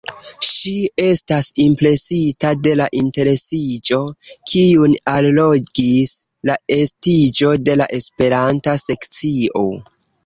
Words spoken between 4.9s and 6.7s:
allogis la